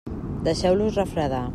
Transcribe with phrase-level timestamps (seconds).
[0.47, 1.47] Deixeu-los refredar.